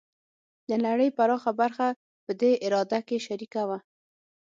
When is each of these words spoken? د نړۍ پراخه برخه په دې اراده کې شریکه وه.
د 0.69 0.71
نړۍ 0.85 1.09
پراخه 1.17 1.51
برخه 1.61 1.87
په 2.25 2.31
دې 2.41 2.51
اراده 2.65 2.99
کې 3.07 3.17
شریکه 3.27 3.61
وه. 3.69 3.77